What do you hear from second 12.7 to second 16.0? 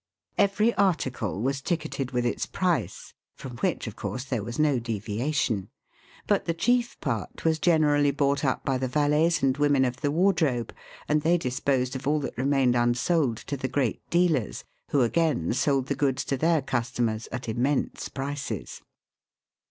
unsold to the great dealers, who again sold the